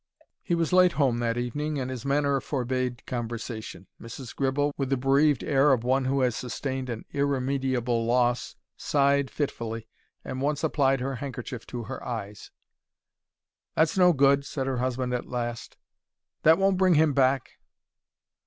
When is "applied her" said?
10.63-11.17